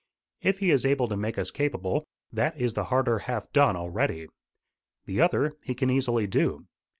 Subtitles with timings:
[0.41, 4.25] If he is able to make us capable, that is the harder half done already.
[5.05, 6.65] The other he can easily do.